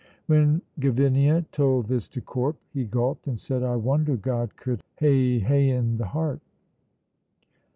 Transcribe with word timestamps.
When 0.25 0.63
Gavinia 0.79 1.45
told 1.51 1.85
this 1.85 2.07
to 2.07 2.21
Corp, 2.21 2.57
he 2.73 2.85
gulped 2.85 3.27
and 3.27 3.39
said, 3.39 3.61
"I 3.61 3.75
wonder 3.75 4.17
God 4.17 4.55
could 4.57 4.81
hae 4.95 5.37
haen 5.37 5.97
the 5.97 6.07
heart." 6.07 6.41